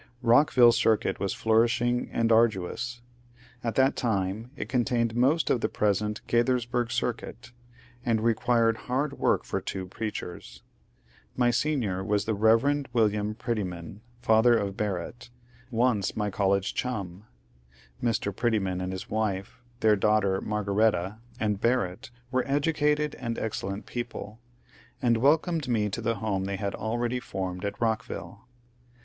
Rockville 0.23 0.71
Circuit 0.71 1.19
was 1.19 1.35
flourishing 1.35 2.09
and 2.11 2.31
arduous. 2.31 3.01
At 3.63 3.75
that 3.75 3.95
time 3.95 4.49
it 4.55 4.67
contained 4.67 5.15
most 5.15 5.51
of 5.51 5.61
the 5.61 5.69
present 5.69 6.21
Gaithersburg 6.27 6.91
Circuit, 6.91 7.51
and 8.03 8.19
required 8.23 8.77
hard 8.89 9.19
work 9.19 9.43
for 9.43 9.61
two 9.61 9.85
preachers. 9.85 10.63
My 11.37 11.51
senior 11.51 12.03
was 12.03 12.25
the 12.25 12.33
Bev. 12.33 12.87
William 12.93 13.35
Prettyman, 13.35 14.01
father 14.23 14.57
of 14.57 14.75
Barrett, 14.75 15.29
once 15.69 16.17
my 16.17 16.31
college 16.31 16.73
chum. 16.73 17.25
Mr. 18.01 18.35
Prettyman 18.35 18.81
and 18.81 18.91
his 18.93 19.07
wife, 19.07 19.61
their 19.81 19.95
daughter 19.95 20.41
Marga 20.41 20.75
retta, 20.75 21.19
and 21.39 21.61
Barrett 21.61 22.09
were 22.31 22.43
educated 22.47 23.13
and 23.19 23.37
excellent 23.37 23.85
people, 23.85 24.39
and 24.99 25.17
welcomed 25.17 25.67
me 25.67 25.91
to 25.91 26.01
the 26.01 26.15
home 26.15 26.45
they 26.45 26.57
had 26.57 26.73
already 26.73 27.19
formed 27.19 27.63
at 27.63 27.79
Rock 27.79 28.03
ville. 28.05 28.47